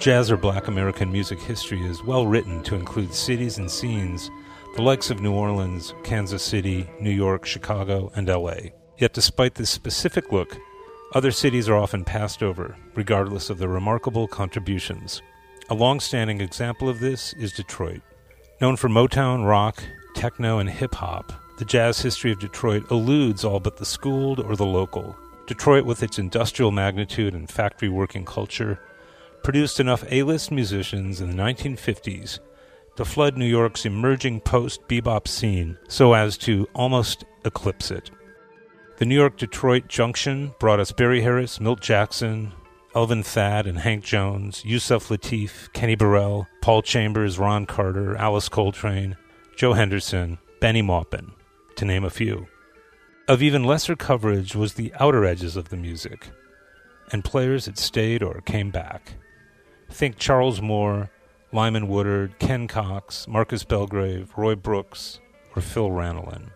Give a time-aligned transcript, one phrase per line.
[0.00, 4.30] Jazz or black American music history is well written to include cities and scenes
[4.74, 8.70] the likes of New Orleans, Kansas City, New York, Chicago, and LA.
[8.96, 10.56] Yet, despite this specific look,
[11.14, 15.20] other cities are often passed over, regardless of their remarkable contributions.
[15.68, 18.00] A long standing example of this is Detroit.
[18.58, 23.60] Known for Motown, rock, techno, and hip hop, the jazz history of Detroit eludes all
[23.60, 25.14] but the schooled or the local.
[25.46, 28.80] Detroit, with its industrial magnitude and factory working culture,
[29.42, 32.38] produced enough A list musicians in the 1950s
[32.96, 38.10] to flood New York's emerging post bebop scene so as to almost eclipse it.
[38.98, 42.52] The New York Detroit junction brought us Barry Harris, Milt Jackson,
[42.94, 49.16] Elvin Thad and Hank Jones, Yusef Lateef, Kenny Burrell, Paul Chambers, Ron Carter, Alice Coltrane,
[49.56, 51.32] Joe Henderson, Benny Maupin,
[51.76, 52.48] to name a few.
[53.28, 56.28] Of even lesser coverage was the outer edges of the music,
[57.12, 59.14] and players that stayed or came back.
[59.90, 61.10] Think Charles Moore,
[61.52, 65.20] Lyman Woodard, Ken Cox, Marcus Belgrave, Roy Brooks,
[65.54, 66.50] or Phil Ranelin.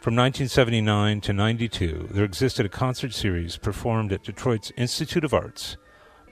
[0.00, 5.76] From 1979 to 92, there existed a concert series performed at Detroit's Institute of Arts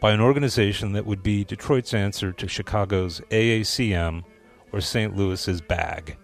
[0.01, 4.23] by an organization that would be Detroit's answer to Chicago's AACM
[4.73, 5.17] or St.
[5.17, 6.17] Louis's BAG,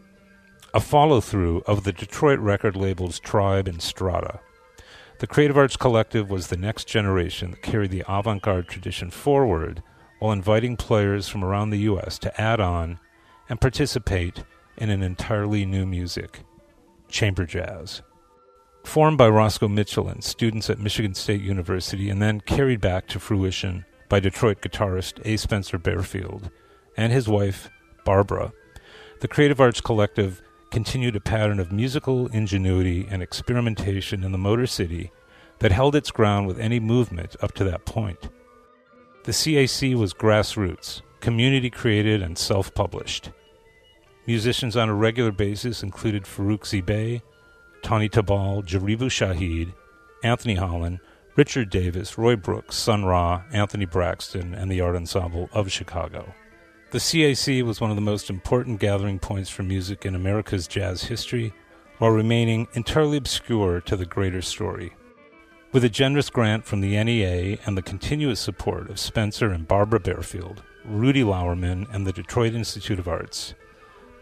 [0.73, 4.39] a follow through of the Detroit record labels Tribe and Strata.
[5.21, 9.83] The Creative Arts Collective was the next generation that carried the avant garde tradition forward
[10.19, 12.19] while inviting players from around the U.S.
[12.21, 12.99] to add on
[13.47, 14.45] and participate
[14.79, 16.41] in an entirely new music
[17.11, 18.01] chamber jazz.
[18.85, 23.21] Formed by Roscoe Mitchell and students at Michigan State University and then carried back to
[23.21, 25.37] fruition by Detroit guitarist A.
[25.37, 26.49] Spencer Barefield
[26.97, 27.69] and his wife,
[28.07, 28.55] Barbara,
[29.21, 34.67] the Creative Arts Collective continued a pattern of musical ingenuity and experimentation in the Motor
[34.67, 35.11] City
[35.59, 38.29] that held its ground with any movement up to that point.
[39.25, 43.31] The CAC was grassroots, community created, and self published.
[44.27, 46.83] Musicians on a regular basis included Faruq Z.
[46.83, 47.23] Bey,
[47.83, 49.75] Tani Tabbal, Jaribu Shahid,
[50.23, 51.01] Anthony Holland,
[51.37, 56.35] Richard Davis, Roy Brooks, Sun Ra, Anthony Braxton, and the Art Ensemble of Chicago.
[56.91, 61.05] The CAC was one of the most important gathering points for music in America's jazz
[61.05, 61.53] history,
[61.99, 64.93] while remaining entirely obscure to the greater story.
[65.71, 70.01] With a generous grant from the NEA and the continuous support of Spencer and Barbara
[70.01, 73.55] Barefield, Rudy Lauerman, and the Detroit Institute of Arts,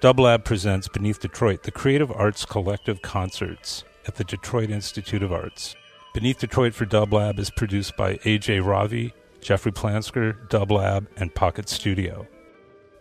[0.03, 5.75] Dublab presents Beneath Detroit, the Creative Arts Collective Concerts at the Detroit Institute of Arts.
[6.13, 12.27] Beneath Detroit for Dublab is produced by AJ Ravi, Jeffrey Plansker, Dublab, and Pocket Studio.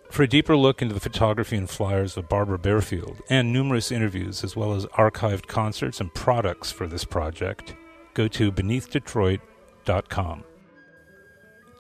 [0.10, 4.44] For a deeper look into the photography and flyers of Barbara Barefield and numerous interviews,
[4.44, 7.76] as well as archived concerts and products for this project,
[8.14, 10.44] go to beneathdetroit.com.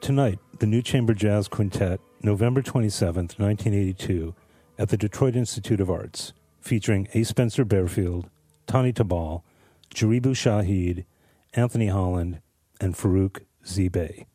[0.01, 4.35] Tonight, the New Chamber Jazz Quintet, November 27, 1982,
[4.77, 7.23] at the Detroit Institute of Arts, featuring A.
[7.23, 8.29] Spencer Barefield,
[8.67, 9.41] Tani Tabbal,
[9.95, 11.05] Jaribu Shahid,
[11.53, 12.41] Anthony Holland,
[12.79, 14.25] and Farouk Zebe.